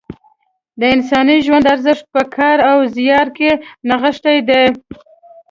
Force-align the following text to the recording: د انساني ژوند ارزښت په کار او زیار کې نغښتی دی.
د 0.79 0.81
انساني 0.95 1.37
ژوند 1.45 1.65
ارزښت 1.73 2.05
په 2.13 2.21
کار 2.35 2.57
او 2.71 2.77
زیار 2.95 3.27
کې 3.37 3.49
نغښتی 3.89 4.37
دی. 4.49 4.63